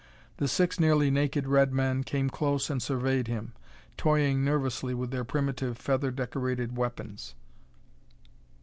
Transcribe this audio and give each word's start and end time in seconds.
The 0.37 0.47
six 0.47 0.79
nearly 0.79 1.11
naked 1.11 1.45
red 1.47 1.71
men 1.71 2.03
came 2.03 2.27
close 2.31 2.71
and 2.71 2.81
surveyed 2.81 3.27
him, 3.27 3.53
toying 3.97 4.43
nervously 4.43 4.95
with 4.95 5.11
their 5.11 5.23
primitive, 5.23 5.77
feather 5.77 6.09
decorated 6.09 6.75
weapons. 6.75 7.35